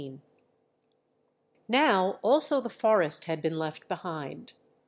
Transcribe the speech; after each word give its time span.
XVII 0.01 0.19
Now 1.67 2.17
also 2.23 2.59
the 2.59 2.69
forest 2.69 3.25
had 3.25 3.39
been 3.39 3.59
left 3.59 3.87
behind. 3.87 4.53